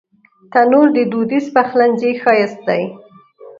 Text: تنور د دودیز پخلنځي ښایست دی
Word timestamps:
تنور 0.51 0.87
د 0.95 0.97
دودیز 1.11 1.45
پخلنځي 1.55 2.11
ښایست 2.21 2.59
دی 2.67 2.83